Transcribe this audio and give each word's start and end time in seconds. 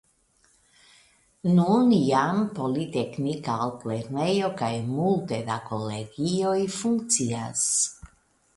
Nun 1.57 1.91
jam 1.97 2.39
politeknika 2.59 3.57
altlernejo 3.67 4.51
kaj 4.63 4.73
multe 4.89 5.39
da 5.53 5.61
kolegioj 5.69 6.57
funkcias. 6.81 7.67